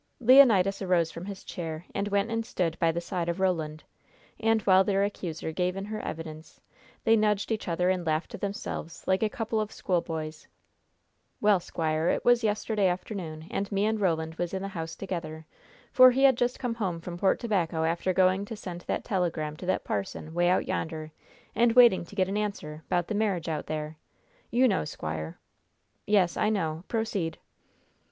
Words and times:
Leonidas 0.19 0.81
arose 0.81 1.11
from 1.11 1.25
his 1.25 1.43
chair, 1.43 1.85
and 1.93 2.07
went 2.07 2.31
and 2.31 2.43
stood 2.43 2.75
by 2.79 2.91
the 2.91 2.99
side 2.99 3.29
of 3.29 3.39
Roland, 3.39 3.83
and 4.39 4.63
while 4.63 4.83
their 4.83 5.03
accuser 5.03 5.51
gave 5.51 5.75
in 5.75 5.85
her 5.85 5.99
evidence 6.01 6.59
they 7.03 7.15
nudged 7.15 7.51
each 7.51 7.67
other 7.67 7.87
and 7.91 8.03
laughed 8.03 8.31
to 8.31 8.37
themselves 8.39 9.03
like 9.07 9.21
a 9.21 9.29
couple 9.29 9.61
of 9.61 9.71
schoolboys. 9.71 10.47
"Well, 11.39 11.59
squire, 11.59 12.09
it 12.09 12.25
was 12.25 12.43
yesterday 12.43 12.87
afternoon, 12.87 13.45
and 13.51 13.71
me 13.71 13.85
and 13.85 14.01
Roland 14.01 14.33
was 14.39 14.55
in 14.55 14.63
the 14.63 14.69
house 14.69 14.95
together, 14.95 15.45
for 15.91 16.09
he 16.09 16.23
had 16.23 16.35
just 16.35 16.57
come 16.57 16.73
home 16.73 16.99
from 16.99 17.19
Port 17.19 17.39
Tobacco 17.39 17.83
after 17.83 18.11
going 18.11 18.43
to 18.45 18.55
send 18.55 18.81
that 18.87 19.05
telegram 19.05 19.55
to 19.57 19.67
that 19.67 19.83
parson 19.83 20.33
'way 20.33 20.49
out 20.49 20.67
yonder 20.67 21.11
and 21.53 21.73
waiting 21.73 22.05
to 22.05 22.15
get 22.15 22.27
an 22.27 22.37
answer 22.37 22.83
'bout 22.89 23.05
the 23.05 23.13
marriage 23.13 23.47
out 23.47 23.67
there. 23.67 23.97
You 24.49 24.67
know, 24.67 24.83
squire." 24.83 25.37
"Yes, 26.07 26.37
I 26.37 26.49
know. 26.49 26.85
Proceed." 26.87 27.37